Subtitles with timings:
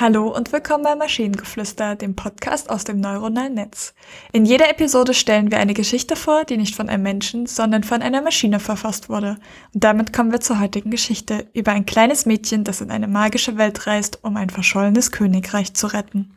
[0.00, 3.94] Hallo und willkommen bei Maschinengeflüster, dem Podcast aus dem neuronalen Netz.
[4.32, 8.00] In jeder Episode stellen wir eine Geschichte vor, die nicht von einem Menschen, sondern von
[8.00, 9.38] einer Maschine verfasst wurde.
[9.74, 13.58] Und damit kommen wir zur heutigen Geschichte über ein kleines Mädchen, das in eine magische
[13.58, 16.30] Welt reist, um ein verschollenes Königreich zu retten.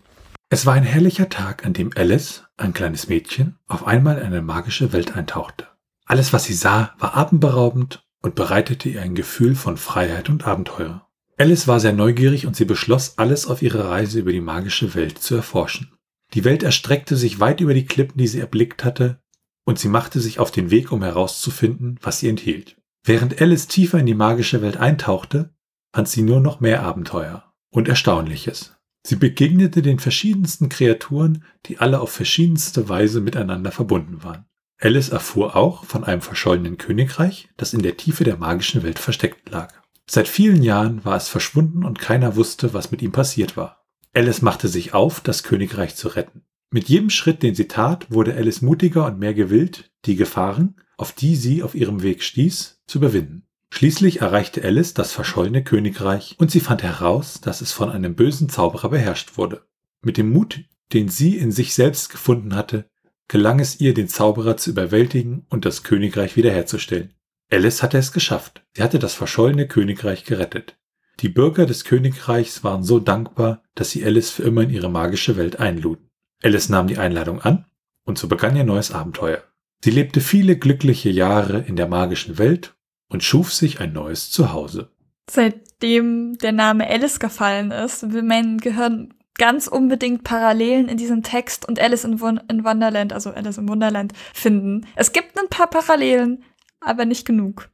[0.50, 4.42] Es war ein herrlicher Tag, an dem Alice, ein kleines Mädchen, auf einmal in eine
[4.42, 5.68] magische Welt eintauchte.
[6.08, 11.08] Alles, was sie sah, war atemberaubend und bereitete ihr ein Gefühl von Freiheit und Abenteuer.
[11.42, 15.18] Alice war sehr neugierig und sie beschloss, alles auf ihrer Reise über die magische Welt
[15.18, 15.92] zu erforschen.
[16.36, 19.24] Die Welt erstreckte sich weit über die Klippen, die sie erblickt hatte,
[19.66, 22.78] und sie machte sich auf den Weg, um herauszufinden, was sie enthielt.
[23.04, 25.52] Während Alice tiefer in die magische Welt eintauchte,
[25.96, 28.76] fand sie nur noch mehr Abenteuer und Erstaunliches.
[29.04, 34.46] Sie begegnete den verschiedensten Kreaturen, die alle auf verschiedenste Weise miteinander verbunden waren.
[34.80, 39.50] Alice erfuhr auch von einem verschollenen Königreich, das in der Tiefe der magischen Welt versteckt
[39.50, 39.81] lag.
[40.10, 43.86] Seit vielen Jahren war es verschwunden und keiner wusste, was mit ihm passiert war.
[44.14, 46.44] Alice machte sich auf, das Königreich zu retten.
[46.70, 51.12] Mit jedem Schritt, den sie tat, wurde Alice mutiger und mehr gewillt, die Gefahren, auf
[51.12, 53.48] die sie auf ihrem Weg stieß, zu überwinden.
[53.74, 58.50] Schließlich erreichte Alice das verschollene Königreich und sie fand heraus, dass es von einem bösen
[58.50, 59.66] Zauberer beherrscht wurde.
[60.02, 62.90] Mit dem Mut, den sie in sich selbst gefunden hatte,
[63.30, 67.14] gelang es ihr, den Zauberer zu überwältigen und das Königreich wiederherzustellen.
[67.52, 68.64] Alice hatte es geschafft.
[68.76, 70.78] Sie hatte das verschollene Königreich gerettet.
[71.20, 75.36] Die Bürger des Königreichs waren so dankbar, dass sie Alice für immer in ihre magische
[75.36, 76.10] Welt einluden.
[76.42, 77.66] Alice nahm die Einladung an
[78.06, 79.44] und so begann ihr neues Abenteuer.
[79.84, 82.74] Sie lebte viele glückliche Jahre in der magischen Welt
[83.10, 84.90] und schuf sich ein neues Zuhause.
[85.30, 91.68] Seitdem der Name Alice gefallen ist, will mein Gehirn ganz unbedingt Parallelen in diesem Text
[91.68, 94.86] und Alice in, Wun in Wonderland, also Alice im Wunderland, finden.
[94.96, 96.44] Es gibt ein paar Parallelen,
[96.82, 97.70] aber nicht genug.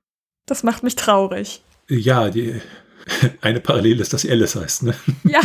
[0.46, 1.64] Das macht mich traurig.
[1.90, 2.62] Ja, die,
[3.42, 4.94] eine Parallele ist, dass sie Alice heißt, ne?
[5.24, 5.42] Ja,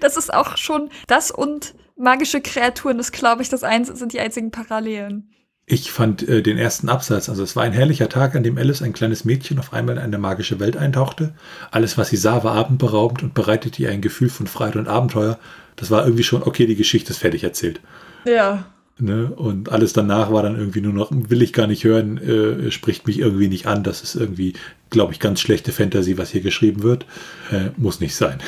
[0.00, 4.20] das ist auch schon das und magische Kreaturen, das glaube ich, das eins sind die
[4.20, 5.30] einzigen Parallelen.
[5.68, 8.82] Ich fand äh, den ersten Absatz, also es war ein herrlicher Tag, an dem Alice,
[8.82, 11.34] ein kleines Mädchen, auf einmal in eine magische Welt eintauchte.
[11.72, 15.40] Alles, was sie sah, war abendberaubend und bereitete ihr ein Gefühl von Freiheit und Abenteuer.
[15.74, 17.80] Das war irgendwie schon, okay, die Geschichte ist fertig erzählt.
[18.24, 18.64] Ja.
[18.98, 19.30] Ne?
[19.34, 23.06] Und alles danach war dann irgendwie nur noch, will ich gar nicht hören, äh, spricht
[23.06, 23.82] mich irgendwie nicht an.
[23.82, 24.54] Das ist irgendwie,
[24.88, 27.04] glaube ich, ganz schlechte Fantasy, was hier geschrieben wird.
[27.50, 28.38] Äh, muss nicht sein.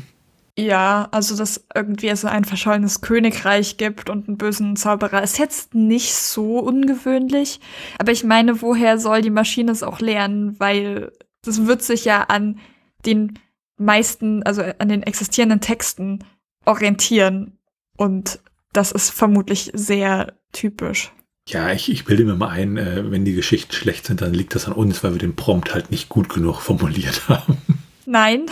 [0.56, 5.74] ja, also dass irgendwie es ein verschollenes Königreich gibt und einen bösen Zauberer ist jetzt
[5.74, 7.58] nicht so ungewöhnlich.
[7.98, 10.54] Aber ich meine, woher soll die Maschine es auch lernen?
[10.60, 11.10] Weil
[11.42, 12.60] das wird sich ja an
[13.04, 13.36] den
[13.78, 16.20] meisten, also an den existierenden Texten
[16.64, 17.58] orientieren.
[17.96, 18.38] Und
[18.78, 21.12] das ist vermutlich sehr typisch.
[21.48, 24.54] Ja, ich, ich bilde mir mal ein, äh, wenn die Geschichten schlecht sind, dann liegt
[24.54, 27.58] das an uns, weil wir den Prompt halt nicht gut genug formuliert haben.
[28.06, 28.46] Nein,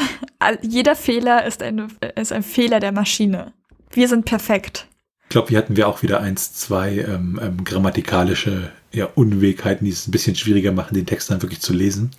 [0.62, 3.52] jeder Fehler ist, eine, ist ein Fehler der Maschine.
[3.92, 4.88] Wir sind perfekt.
[5.22, 9.92] Ich glaube, hier hatten wir auch wieder eins, zwei ähm, ähm, grammatikalische ja, Unwegheiten, die
[9.92, 12.10] es ein bisschen schwieriger machen, den Text dann wirklich zu lesen.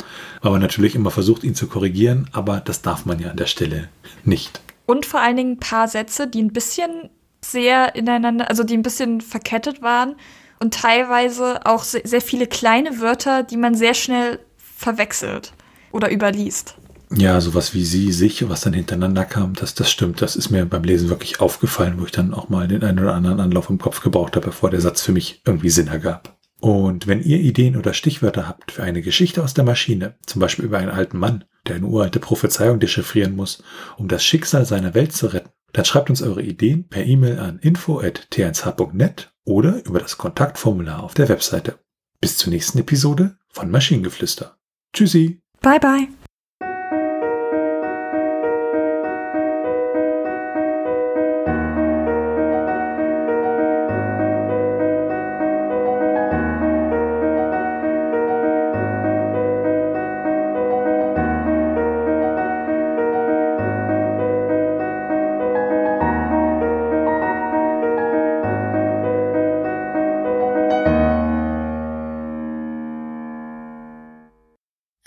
[0.42, 3.48] Weil man natürlich immer versucht, ihn zu korrigieren, aber das darf man ja an der
[3.48, 3.90] Stelle
[4.24, 4.62] nicht.
[4.86, 7.10] Und vor allen Dingen ein paar Sätze, die ein bisschen
[7.52, 10.16] sehr ineinander, also die ein bisschen verkettet waren
[10.60, 15.54] und teilweise auch sehr, viele kleine Wörter, die man sehr schnell verwechselt
[15.92, 16.76] oder überliest.
[17.16, 20.22] Ja, sowas wie sie, sich, was dann hintereinander kam, das, das stimmt.
[20.22, 23.14] Das ist mir beim Lesen wirklich aufgefallen, wo ich dann auch mal den einen oder
[23.14, 26.38] anderen Anlauf im Kopf gebraucht habe, bevor der Satz für mich irgendwie Sinn ergab.
[26.60, 30.66] Und wenn ihr Ideen oder Stichwörter habt für eine Geschichte aus der Maschine, zum Beispiel
[30.66, 33.64] über einen alten Mann, der eine uralte Prophezeiung dechiffrieren muss,
[33.98, 37.60] um das Schicksal seiner Welt zu retten, dann schreibt uns eure Ideen per E-Mail an
[37.60, 41.78] info.t1h.net oder über das Kontaktformular auf der Webseite.
[42.20, 44.58] Bis zur nächsten Episode von Maschinengeflüster.
[44.92, 45.40] Tschüssi.
[45.62, 46.08] Bye bye.